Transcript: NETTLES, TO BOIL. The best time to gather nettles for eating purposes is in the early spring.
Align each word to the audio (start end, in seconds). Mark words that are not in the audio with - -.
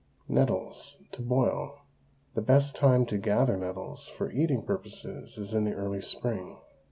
NETTLES, 0.27 0.97
TO 1.11 1.21
BOIL. 1.21 1.81
The 2.33 2.41
best 2.41 2.75
time 2.75 3.05
to 3.05 3.19
gather 3.19 3.55
nettles 3.55 4.07
for 4.07 4.31
eating 4.31 4.63
purposes 4.63 5.37
is 5.37 5.53
in 5.53 5.63
the 5.63 5.75
early 5.75 6.01
spring. 6.01 6.57